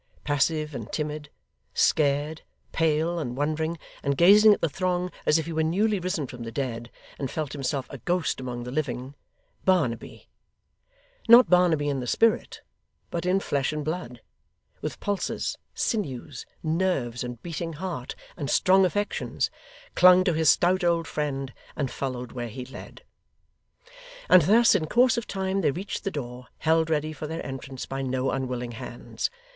Passive 0.23 0.73
and 0.73 0.91
timid, 0.91 1.29
scared, 1.75 2.41
pale, 2.71 3.19
and 3.19 3.37
wondering, 3.37 3.77
and 4.01 4.17
gazing 4.17 4.51
at 4.51 4.59
the 4.59 4.67
throng 4.67 5.11
as 5.27 5.37
if 5.37 5.45
he 5.45 5.53
were 5.53 5.61
newly 5.61 5.99
risen 5.99 6.25
from 6.25 6.41
the 6.41 6.51
dead, 6.51 6.89
and 7.19 7.29
felt 7.29 7.53
himself 7.53 7.85
a 7.91 7.99
ghost 7.99 8.39
among 8.39 8.63
the 8.63 8.71
living, 8.71 9.13
Barnaby 9.63 10.27
not 11.29 11.51
Barnaby 11.51 11.87
in 11.87 11.99
the 11.99 12.07
spirit, 12.07 12.61
but 13.11 13.27
in 13.27 13.39
flesh 13.39 13.71
and 13.71 13.85
blood, 13.85 14.21
with 14.81 14.99
pulses, 14.99 15.55
sinews, 15.75 16.47
nerves, 16.63 17.23
and 17.23 17.39
beating 17.43 17.73
heart, 17.73 18.15
and 18.35 18.49
strong 18.49 18.85
affections 18.85 19.51
clung 19.93 20.23
to 20.23 20.33
his 20.33 20.49
stout 20.49 20.83
old 20.83 21.05
friend, 21.07 21.53
and 21.75 21.91
followed 21.91 22.31
where 22.31 22.49
he 22.49 22.65
led. 22.65 23.03
And 24.31 24.41
thus, 24.41 24.73
in 24.73 24.87
course 24.87 25.15
of 25.15 25.27
time, 25.27 25.61
they 25.61 25.69
reached 25.69 26.03
the 26.03 26.09
door, 26.09 26.47
held 26.57 26.89
ready 26.89 27.13
for 27.13 27.27
their 27.27 27.45
entrance 27.45 27.85
by 27.85 28.01
no 28.01 28.31
unwilling 28.31 28.71
hands. 28.71 29.29